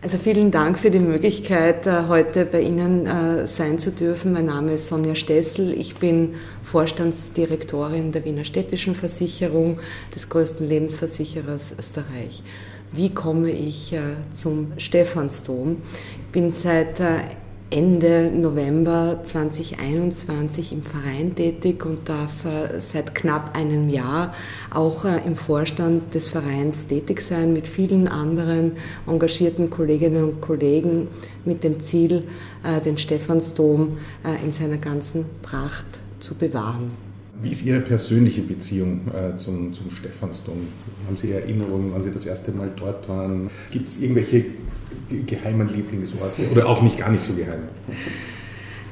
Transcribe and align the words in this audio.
Also 0.00 0.16
vielen 0.16 0.52
Dank 0.52 0.78
für 0.78 0.92
die 0.92 1.00
Möglichkeit, 1.00 1.84
äh, 1.88 2.06
heute 2.06 2.44
bei 2.44 2.60
Ihnen 2.60 3.04
äh, 3.06 3.48
sein 3.48 3.80
zu 3.80 3.90
dürfen. 3.90 4.32
Mein 4.32 4.46
Name 4.46 4.74
ist 4.74 4.86
Sonja 4.86 5.16
Stessel. 5.16 5.72
Ich 5.72 5.96
bin 5.96 6.36
Vorstandsdirektorin 6.62 8.12
der 8.12 8.24
Wiener 8.24 8.44
Städtischen 8.44 8.94
Versicherung, 8.94 9.80
des 10.14 10.28
größten 10.28 10.68
Lebensversicherers 10.68 11.74
Österreich. 11.76 12.44
Wie 12.92 13.12
komme 13.12 13.50
ich 13.50 13.92
äh, 13.92 13.98
zum 14.32 14.70
Stephansdom? 14.76 15.78
Ich 16.26 16.32
bin 16.32 16.52
seit 16.52 17.00
Ende 17.70 18.30
November 18.34 19.20
2021 19.22 20.72
im 20.72 20.80
Verein 20.80 21.34
tätig 21.34 21.84
und 21.84 22.08
darf 22.08 22.46
äh, 22.46 22.80
seit 22.80 23.14
knapp 23.14 23.54
einem 23.54 23.90
Jahr 23.90 24.34
auch 24.72 25.04
äh, 25.04 25.20
im 25.26 25.36
Vorstand 25.36 26.14
des 26.14 26.28
Vereins 26.28 26.86
tätig 26.86 27.20
sein 27.20 27.52
mit 27.52 27.66
vielen 27.66 28.08
anderen 28.08 28.72
engagierten 29.06 29.68
Kolleginnen 29.68 30.24
und 30.24 30.40
Kollegen 30.40 31.08
mit 31.44 31.62
dem 31.62 31.78
Ziel, 31.80 32.24
äh, 32.64 32.80
den 32.80 32.96
Stephansdom 32.96 33.98
in 34.42 34.50
seiner 34.50 34.78
ganzen 34.78 35.26
Pracht 35.42 36.00
zu 36.20 36.34
bewahren. 36.36 36.90
Wie 37.42 37.50
ist 37.50 37.64
Ihre 37.64 37.80
persönliche 37.80 38.42
Beziehung 38.42 39.02
zum, 39.36 39.72
zum 39.72 39.90
Stephansdom? 39.90 40.56
Haben 41.06 41.16
Sie 41.16 41.30
Erinnerungen, 41.30 41.92
wann 41.92 42.02
Sie 42.02 42.10
das 42.10 42.26
erste 42.26 42.50
Mal 42.50 42.70
dort 42.74 43.08
waren? 43.08 43.48
Gibt 43.70 43.90
es 43.90 44.00
irgendwelche 44.00 44.44
geheimen 45.26 45.72
Lieblingsorte 45.74 46.50
oder 46.50 46.68
auch 46.68 46.82
nicht 46.82 46.98
gar 46.98 47.10
nicht 47.10 47.24
so 47.24 47.32
geheim? 47.32 47.68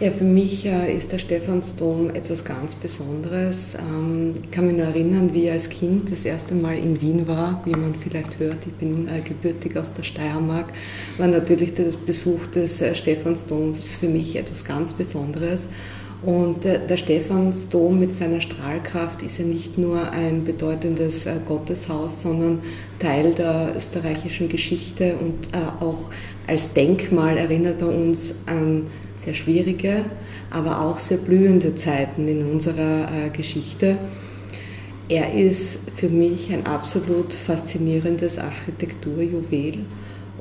Ja, 0.00 0.10
für 0.10 0.24
mich 0.24 0.66
äh, 0.66 0.92
ist 0.92 1.12
der 1.12 1.18
Stephansdom 1.18 2.10
etwas 2.10 2.44
ganz 2.44 2.74
Besonderes. 2.74 3.76
Ähm, 3.78 4.32
ich 4.42 4.50
kann 4.50 4.66
mich 4.66 4.76
nur 4.76 4.86
erinnern, 4.86 5.32
wie 5.32 5.44
ich 5.44 5.52
als 5.52 5.68
Kind 5.68 6.10
das 6.10 6.24
erste 6.24 6.56
Mal 6.56 6.76
in 6.76 7.00
Wien 7.00 7.28
war, 7.28 7.62
wie 7.64 7.76
man 7.76 7.94
vielleicht 7.94 8.40
hört, 8.40 8.66
ich 8.66 8.72
bin 8.72 9.06
äh, 9.06 9.20
gebürtig 9.20 9.76
aus 9.76 9.92
der 9.92 10.02
Steiermark, 10.02 10.72
war 11.16 11.28
natürlich 11.28 11.74
der 11.74 11.92
Besuch 12.04 12.44
des 12.48 12.80
äh, 12.80 12.92
Stephansdoms 12.96 13.92
für 13.92 14.08
mich 14.08 14.34
etwas 14.34 14.64
ganz 14.64 14.92
Besonderes. 14.92 15.68
Und 16.22 16.64
der 16.64 16.96
Stephansdom 16.96 17.98
mit 17.98 18.14
seiner 18.14 18.40
Strahlkraft 18.40 19.20
ist 19.20 19.38
ja 19.38 19.44
nicht 19.44 19.76
nur 19.76 20.10
ein 20.10 20.44
bedeutendes 20.44 21.28
Gotteshaus, 21.44 22.22
sondern 22.22 22.60
Teil 22.98 23.34
der 23.34 23.74
österreichischen 23.76 24.48
Geschichte 24.48 25.16
und 25.16 25.50
auch 25.80 26.08
als 26.46 26.72
Denkmal 26.72 27.36
erinnert 27.36 27.82
er 27.82 27.88
uns 27.88 28.36
an 28.46 28.86
sehr 29.16 29.34
schwierige, 29.34 30.04
aber 30.50 30.80
auch 30.80 30.98
sehr 30.98 31.18
blühende 31.18 31.74
Zeiten 31.74 32.28
in 32.28 32.44
unserer 32.46 33.30
Geschichte. 33.30 33.98
Er 35.08 35.34
ist 35.34 35.80
für 35.94 36.08
mich 36.08 36.52
ein 36.52 36.66
absolut 36.66 37.34
faszinierendes 37.34 38.38
Architekturjuwel 38.38 39.84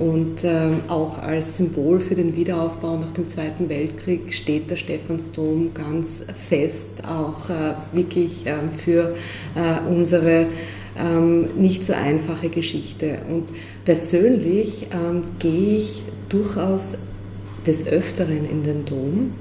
und 0.00 0.44
ähm, 0.44 0.80
auch 0.88 1.18
als 1.18 1.56
Symbol 1.56 2.00
für 2.00 2.14
den 2.14 2.34
Wiederaufbau 2.36 2.96
nach 2.96 3.10
dem 3.10 3.28
Zweiten 3.28 3.68
Weltkrieg 3.68 4.32
steht 4.32 4.70
der 4.70 4.76
Stephansdom 4.76 5.74
ganz 5.74 6.24
fest, 6.34 7.02
auch 7.06 7.50
äh, 7.50 7.74
wirklich 7.92 8.44
ähm, 8.46 8.70
für 8.70 9.14
äh, 9.54 9.80
unsere 9.88 10.46
ähm, 10.98 11.50
nicht 11.56 11.84
so 11.84 11.92
einfache 11.92 12.48
Geschichte. 12.48 13.18
Und 13.28 13.48
persönlich 13.84 14.88
gehe 15.38 15.76
ich 15.76 16.02
durchaus 16.28 16.98
des 17.66 17.86
Öfteren 17.86 18.48
in 18.48 18.62
den 18.62 18.84
Dom, 18.84 19.32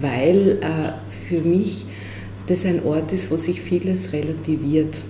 weil 0.00 0.58
äh, 0.60 0.92
für 1.28 1.40
mich 1.40 1.86
das 2.46 2.64
ein 2.64 2.84
Ort 2.84 3.12
ist, 3.12 3.30
wo 3.30 3.36
sich 3.36 3.60
vieles 3.60 4.12
relativiert 4.12 5.02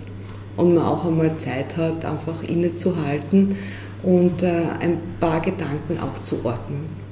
und 0.57 0.75
man 0.75 0.85
auch 0.85 1.07
einmal 1.07 1.37
Zeit 1.37 1.77
hat, 1.77 2.05
einfach 2.05 2.43
innezuhalten 2.43 3.55
und 4.03 4.43
äh, 4.43 4.65
ein 4.81 5.01
paar 5.21 5.41
Gedanken 5.41 5.99
auch 5.99 6.19
zu 6.19 6.45
ordnen. 6.45 7.10